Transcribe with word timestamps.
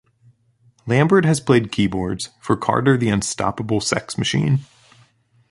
Lambert 0.87 1.25
has 1.25 1.39
played 1.39 1.71
keyboards 1.71 2.29
for 2.41 2.57
Carter 2.57 2.97
the 2.97 3.09
Unstoppable 3.09 3.79
Sex 3.79 4.17
Machine. 4.17 4.61